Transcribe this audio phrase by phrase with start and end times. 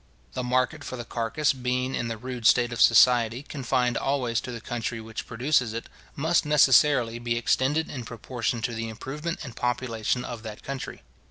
[0.33, 4.51] The market for the carcase being in the rude state of society confined always to
[4.51, 5.85] the country which produces it,
[6.15, 11.03] must necessarily be extended in proportion to the improvement and population of that country.